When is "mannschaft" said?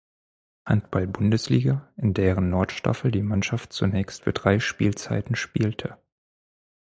3.21-3.71